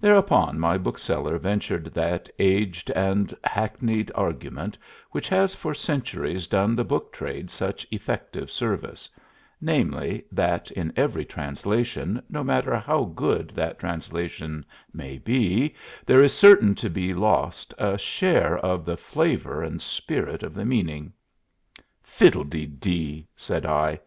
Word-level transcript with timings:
Thereupon 0.00 0.58
my 0.58 0.76
bookseller 0.78 1.38
ventured 1.38 1.94
that 1.94 2.28
aged 2.40 2.90
and 2.90 3.32
hackneyed 3.44 4.10
argument 4.16 4.76
which 5.12 5.28
has 5.28 5.54
for 5.54 5.74
centuries 5.74 6.48
done 6.48 6.74
the 6.74 6.82
book 6.82 7.12
trade 7.12 7.52
such 7.52 7.86
effective 7.92 8.50
service 8.50 9.08
namely, 9.60 10.24
that 10.32 10.72
in 10.72 10.92
every 10.96 11.24
translation, 11.24 12.20
no 12.28 12.42
matter 12.42 12.76
how 12.80 13.04
good 13.04 13.50
that 13.50 13.78
translation 13.78 14.64
may 14.92 15.18
be, 15.18 15.76
there 16.04 16.20
is 16.20 16.34
certain 16.34 16.74
to 16.74 16.90
be 16.90 17.14
lost 17.14 17.72
a 17.78 17.96
share 17.96 18.58
of 18.58 18.84
the 18.84 18.96
flavor 18.96 19.62
and 19.62 19.80
spirit 19.80 20.42
of 20.42 20.52
the 20.52 20.64
meaning. 20.64 21.12
"Fiddledeedee!" 22.02 23.28
said 23.36 23.64
I. 23.64 24.00